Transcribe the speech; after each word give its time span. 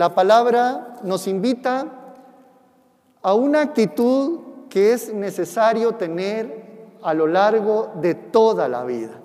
la 0.00 0.14
palabra 0.14 0.96
nos 1.02 1.26
invita 1.26 1.86
a 3.20 3.34
una 3.34 3.60
actitud 3.60 4.40
que 4.70 4.94
es 4.94 5.12
necesario 5.12 5.96
tener 5.96 6.88
a 7.02 7.12
lo 7.12 7.26
largo 7.26 7.92
de 7.96 8.14
toda 8.14 8.66
la 8.66 8.82
vida. 8.84 9.20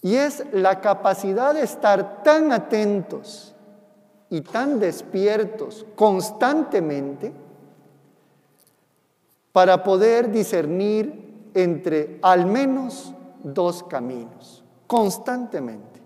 Y 0.00 0.14
es 0.14 0.42
la 0.50 0.80
capacidad 0.80 1.52
de 1.52 1.60
estar 1.60 2.22
tan 2.22 2.52
atentos 2.52 3.54
y 4.30 4.40
tan 4.40 4.80
despiertos 4.80 5.84
constantemente 5.94 7.34
para 9.52 9.84
poder 9.84 10.30
discernir 10.30 11.50
entre 11.52 12.18
al 12.22 12.46
menos 12.46 13.12
dos 13.42 13.82
caminos, 13.82 14.64
constantemente. 14.86 16.00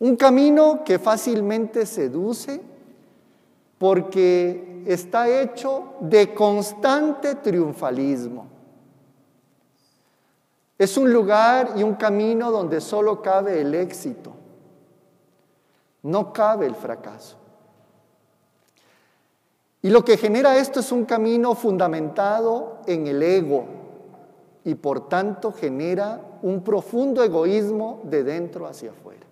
Un 0.00 0.16
camino 0.16 0.84
que 0.84 0.98
fácilmente 0.98 1.84
seduce 1.84 2.60
porque 3.78 4.82
está 4.86 5.28
hecho 5.28 5.94
de 6.00 6.34
constante 6.34 7.36
triunfalismo. 7.36 8.46
Es 10.78 10.96
un 10.96 11.12
lugar 11.12 11.72
y 11.76 11.82
un 11.82 11.94
camino 11.94 12.52
donde 12.52 12.80
solo 12.80 13.20
cabe 13.20 13.60
el 13.60 13.74
éxito, 13.74 14.32
no 16.02 16.32
cabe 16.32 16.66
el 16.66 16.76
fracaso. 16.76 17.36
Y 19.82 19.90
lo 19.90 20.04
que 20.04 20.16
genera 20.16 20.56
esto 20.58 20.80
es 20.80 20.92
un 20.92 21.04
camino 21.04 21.54
fundamentado 21.54 22.78
en 22.86 23.06
el 23.06 23.22
ego 23.22 23.64
y 24.64 24.74
por 24.74 25.08
tanto 25.08 25.52
genera 25.52 26.20
un 26.42 26.62
profundo 26.62 27.22
egoísmo 27.22 28.00
de 28.04 28.24
dentro 28.24 28.66
hacia 28.66 28.90
afuera. 28.90 29.27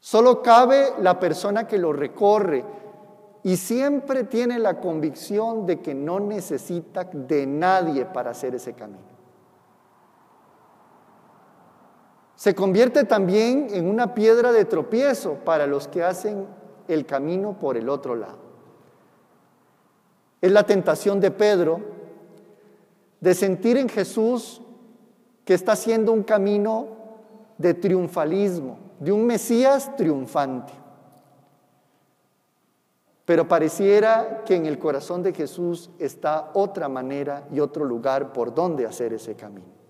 Solo 0.00 0.42
cabe 0.42 0.94
la 0.98 1.20
persona 1.20 1.66
que 1.66 1.78
lo 1.78 1.92
recorre 1.92 2.64
y 3.42 3.56
siempre 3.56 4.24
tiene 4.24 4.58
la 4.58 4.80
convicción 4.80 5.66
de 5.66 5.80
que 5.80 5.94
no 5.94 6.18
necesita 6.20 7.04
de 7.04 7.46
nadie 7.46 8.06
para 8.06 8.30
hacer 8.30 8.54
ese 8.54 8.72
camino. 8.72 9.10
Se 12.34 12.54
convierte 12.54 13.04
también 13.04 13.68
en 13.70 13.86
una 13.86 14.14
piedra 14.14 14.50
de 14.50 14.64
tropiezo 14.64 15.34
para 15.44 15.66
los 15.66 15.88
que 15.88 16.02
hacen 16.02 16.46
el 16.88 17.04
camino 17.04 17.58
por 17.58 17.76
el 17.76 17.90
otro 17.90 18.16
lado. 18.16 18.38
Es 20.40 20.50
la 20.50 20.64
tentación 20.64 21.20
de 21.20 21.30
Pedro 21.30 21.80
de 23.20 23.34
sentir 23.34 23.76
en 23.76 23.90
Jesús 23.90 24.62
que 25.44 25.52
está 25.52 25.72
haciendo 25.72 26.12
un 26.12 26.22
camino 26.22 26.88
de 27.58 27.74
triunfalismo, 27.74 28.78
de 29.00 29.10
un 29.10 29.26
Mesías 29.26 29.96
triunfante. 29.96 30.72
Pero 33.24 33.48
pareciera 33.48 34.42
que 34.44 34.54
en 34.54 34.66
el 34.66 34.78
corazón 34.78 35.22
de 35.22 35.32
Jesús 35.32 35.90
está 35.98 36.50
otra 36.54 36.88
manera 36.88 37.46
y 37.50 37.60
otro 37.60 37.84
lugar 37.84 38.32
por 38.32 38.54
donde 38.54 38.86
hacer 38.86 39.12
ese 39.12 39.34
camino. 39.34 39.80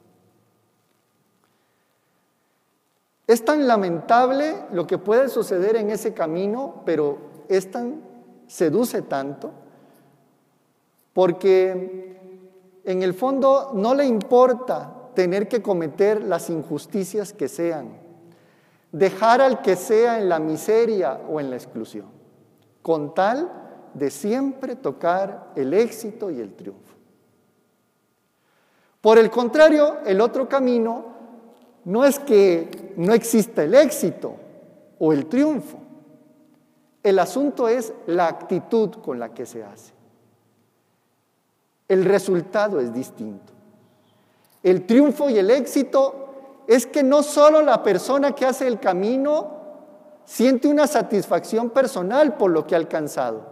Es 3.27 3.45
tan 3.45 3.67
lamentable 3.67 4.65
lo 4.73 4.87
que 4.87 4.99
puede 4.99 5.29
suceder 5.29 5.77
en 5.77 5.91
ese 5.91 6.13
camino, 6.13 6.83
pero 6.85 7.19
es 7.49 7.71
tan, 7.71 8.03
seduce 8.47 9.03
tanto, 9.03 9.53
porque 11.13 12.19
en 12.85 13.03
el 13.03 13.15
fondo 13.15 13.71
no 13.75 13.95
le 13.95 14.05
importa 14.05 15.11
tener 15.15 15.49
que 15.49 15.63
cometer 15.63 16.23
las 16.23 16.51
injusticias 16.51 17.33
que 17.33 17.49
sean, 17.49 18.00
dejar 18.93 19.41
al 19.41 19.63
que 19.63 19.77
sea 19.77 20.19
en 20.19 20.29
la 20.29 20.39
miseria 20.39 21.21
o 21.29 21.41
en 21.41 21.51
la 21.51 21.57
exclusión, 21.57 22.07
con 22.83 23.15
tal 23.15 23.51
de 23.95 24.11
siempre 24.11 24.77
tocar 24.77 25.53
el 25.57 25.75
éxito 25.75 26.31
y 26.31 26.41
el 26.41 26.55
triunfo. 26.55 26.95
Por 29.01 29.19
el 29.19 29.31
contrario, 29.31 29.99
el 30.05 30.21
otro 30.21 30.49
camino 30.49 31.07
no 31.85 32.05
es 32.05 32.19
que 32.19 32.95
no 32.97 33.15
exista 33.15 33.63
el 33.65 33.75
éxito 33.75 34.35
o 34.99 35.13
el 35.13 35.27
triunfo. 35.27 35.79
El 37.03 37.19
asunto 37.19 37.67
es 37.67 37.95
la 38.07 38.29
actitud 38.29 38.91
con 38.97 39.19
la 39.19 39.33
que 39.33 39.47
se 39.47 39.65
hace. 39.65 39.95
El 41.89 42.05
resultado 42.05 42.79
es 42.79 42.93
distinto. 42.93 43.53
El 44.63 44.85
triunfo 44.85 45.31
y 45.31 45.39
el 45.39 45.51
éxito 45.51 46.30
es 46.71 46.87
que 46.87 47.03
no 47.03 47.25
solo 47.25 47.63
la 47.63 47.83
persona 47.83 48.31
que 48.31 48.47
hace 48.47 48.69
el 48.69 48.79
camino 48.79 49.59
siente 50.25 50.69
una 50.69 50.87
satisfacción 50.87 51.71
personal 51.71 52.37
por 52.37 52.53
lo 52.53 52.65
que 52.65 52.77
ha 52.77 52.79
alcanzado, 52.79 53.43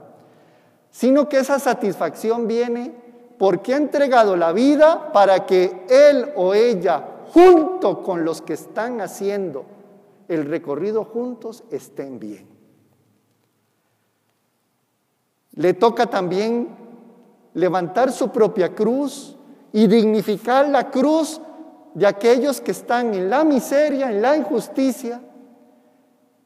sino 0.93 1.29
que 1.29 1.39
esa 1.39 1.59
satisfacción 1.59 2.47
viene 2.47 2.95
porque 3.37 3.75
ha 3.75 3.77
entregado 3.77 4.37
la 4.37 4.53
vida 4.53 5.11
para 5.13 5.47
que 5.47 5.85
él 5.91 6.31
o 6.37 6.55
ella 6.55 7.25
junto 7.33 8.05
con 8.05 8.25
los 8.25 8.41
que 8.41 8.53
están 8.53 9.01
haciendo 9.01 9.65
el 10.29 10.45
recorrido 10.45 11.03
juntos 11.03 11.65
estén 11.73 12.21
bien. 12.21 12.47
Le 15.57 15.75
toca 15.75 16.07
también 16.07 16.69
levantar 17.55 18.13
su 18.13 18.29
propia 18.29 18.77
cruz 18.77 19.37
y 19.73 19.89
dignificar 19.89 20.69
la 20.69 20.89
cruz 20.89 21.41
de 21.99 22.07
aquellos 22.07 22.61
que 22.61 22.71
están 22.71 23.13
en 23.13 23.29
la 23.29 23.43
miseria, 23.43 24.09
en 24.09 24.23
la 24.23 24.37
injusticia 24.37 25.21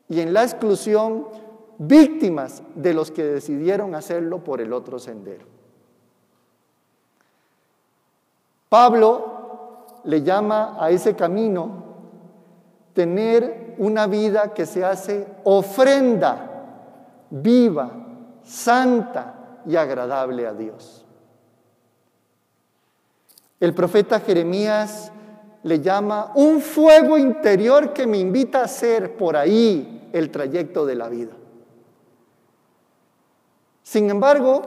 y 0.09 0.21
en 0.21 0.33
la 0.33 0.45
exclusión, 0.45 1.27
víctimas 1.77 2.63
de 2.75 2.95
los 2.95 3.11
que 3.11 3.23
decidieron 3.23 3.95
hacerlo 3.95 4.43
por 4.43 4.63
el 4.63 4.73
otro 4.73 4.99
sendero. 4.99 5.45
Pablo 8.71 10.01
le 10.05 10.23
llama 10.23 10.79
a 10.81 10.91
ese 10.91 11.15
camino 11.15 11.85
tener 12.95 13.75
una 13.77 14.07
vida 14.07 14.55
que 14.55 14.65
se 14.65 14.83
hace 14.83 15.27
ofrenda 15.45 16.49
viva, 17.29 17.91
santa 18.43 19.61
y 19.67 19.77
agradable 19.77 20.47
a 20.47 20.55
Dios. 20.55 21.05
El 23.61 23.75
profeta 23.75 24.19
Jeremías 24.19 25.13
le 25.65 25.81
llama 25.81 26.33
un 26.35 26.61
fuego 26.61 27.17
interior 27.17 27.93
que 27.93 28.07
me 28.07 28.19
invita 28.19 28.61
a 28.61 28.65
hacer 28.65 29.17
por 29.17 29.37
ahí 29.37 30.09
el 30.13 30.31
trayecto 30.31 30.85
de 30.85 30.95
la 30.95 31.09
vida. 31.09 31.33
Sin 33.83 34.11
embargo, 34.11 34.63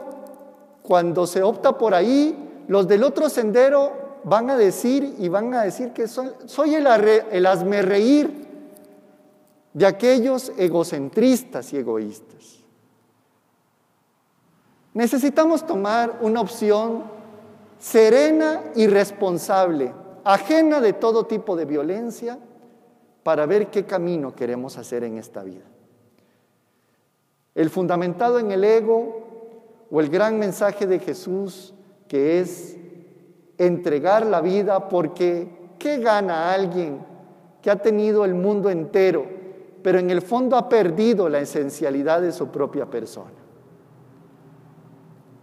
cuando 0.82 1.26
se 1.28 1.42
opta 1.42 1.78
por 1.78 1.94
ahí, 1.94 2.64
los 2.68 2.88
del 2.88 3.04
otro 3.04 3.30
sendero 3.30 4.20
van 4.24 4.50
a 4.50 4.58
decir 4.58 5.16
y 5.20 5.30
van 5.30 5.54
a 5.54 5.64
decir 5.64 5.92
que 5.92 6.08
soy, 6.08 6.76
el, 6.76 6.88
el 6.88 7.84
reír 7.84 8.46
de 9.74 9.86
aquellos 9.86 10.52
egocentristas 10.58 11.74
y 11.74 11.78
egoístas. 11.78 12.60
Necesitamos 14.94 15.66
tomar 15.66 16.20
una 16.22 16.40
opción 16.40 17.04
serena 17.78 18.64
y 18.76 18.88
responsable, 18.88 19.94
ajena 20.26 20.82
de 20.82 20.92
todo 20.94 21.26
tipo 21.26 21.56
de 21.56 21.64
violencia, 21.66 22.38
para 23.24 23.48
ver 23.48 23.72
qué 23.72 23.86
camino 23.86 24.36
queremos 24.36 24.78
hacer 24.78 25.04
en 25.04 25.18
esta 25.18 25.44
vida. 25.44 25.64
El 27.56 27.72
fundamentado 27.72 28.38
en 28.38 28.52
el 28.52 28.64
ego 28.64 29.88
o 29.90 30.00
el 30.00 30.10
gran 30.10 30.38
mensaje 30.38 30.86
de 30.86 31.00
Jesús 31.00 31.74
que 32.08 32.40
es 32.40 32.78
entregar 33.58 34.28
la 34.28 34.42
vida 34.42 34.90
porque 34.90 35.48
¿qué 35.80 35.98
gana 35.98 36.54
alguien 36.54 37.00
que 37.64 37.72
ha 37.72 37.78
tenido 37.78 38.26
el 38.26 38.36
mundo 38.36 38.70
entero, 38.70 39.26
pero 39.82 39.98
en 39.98 40.12
el 40.12 40.22
fondo 40.22 40.56
ha 40.56 40.70
perdido 40.70 41.28
la 41.28 41.40
esencialidad 41.40 42.22
de 42.22 42.32
su 42.32 42.50
propia 42.50 42.86
persona? 42.86 43.32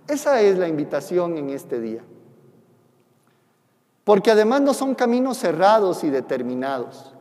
Esa 0.06 0.40
es 0.40 0.56
la 0.56 0.68
invitación 0.68 1.36
en 1.36 1.50
este 1.50 1.80
día. 1.80 2.02
Porque 4.04 4.30
además 4.30 4.60
no 4.60 4.74
son 4.74 4.94
caminos 4.94 5.38
cerrados 5.38 6.02
y 6.04 6.10
determinados. 6.10 7.12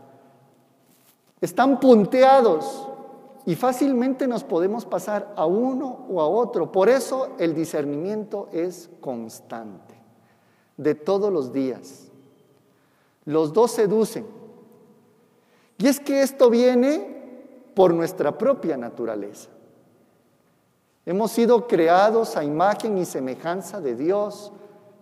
Están 1.39 1.79
punteados 1.79 2.87
y 3.45 3.55
fácilmente 3.55 4.27
nos 4.27 4.43
podemos 4.43 4.85
pasar 4.85 5.33
a 5.35 5.45
uno 5.45 6.05
o 6.09 6.21
a 6.21 6.27
otro. 6.27 6.71
Por 6.71 6.89
eso 6.89 7.29
el 7.39 7.53
discernimiento 7.53 8.49
es 8.51 8.89
constante 8.99 9.95
de 10.77 10.95
todos 10.95 11.31
los 11.31 11.51
días. 11.51 12.11
Los 13.25 13.53
dos 13.53 13.71
seducen. 13.71 14.25
Y 15.77 15.87
es 15.87 15.99
que 15.99 16.21
esto 16.21 16.49
viene 16.49 17.21
por 17.75 17.93
nuestra 17.93 18.37
propia 18.37 18.77
naturaleza. 18.77 19.49
Hemos 21.05 21.31
sido 21.31 21.67
creados 21.67 22.37
a 22.37 22.43
imagen 22.43 22.97
y 22.97 23.05
semejanza 23.05 23.81
de 23.81 23.95
Dios 23.95 24.51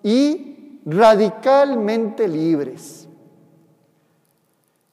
y 0.02 0.58
radicalmente 0.86 2.28
libres. 2.28 3.08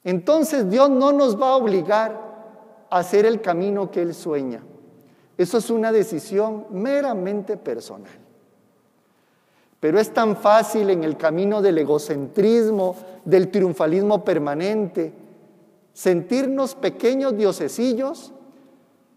entonces 0.05 0.69
Dios 0.69 0.91
no 0.91 1.12
nos 1.12 1.41
va 1.41 1.50
a 1.50 1.56
obligar 1.56 2.87
a 2.91 2.99
hacer 2.99 3.27
el 3.27 3.41
camino 3.41 3.91
que 3.91 4.03
Él 4.03 4.15
sueña. 4.15 4.62
Eso 5.37 5.59
es 5.59 5.71
una 5.71 5.93
decisión 5.93 6.67
meramente 6.71 7.56
personal. 7.56 8.12
Pero 9.81 10.00
es 10.00 10.12
tan 10.12 10.37
fácil 10.37 10.91
en 10.91 11.05
el 11.05 11.17
camino 11.17 11.61
del 11.61 11.79
egocentrismo, 11.79 12.97
del 13.25 13.50
triunfalismo 13.50 14.25
permanente, 14.25 15.12
sentirnos 15.93 16.75
pequeños 16.75 17.37
diosesillos 17.37 18.33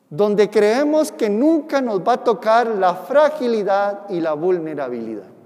donde 0.09 0.49
creemos 0.49 1.11
que 1.11 1.29
nunca 1.29 1.81
nos 1.81 2.01
va 2.01 2.13
a 2.13 2.23
tocar 2.23 2.67
la 2.67 2.95
fragilidad 2.95 4.09
y 4.09 4.19
la 4.19 4.33
vulnerabilidad. 4.33 5.38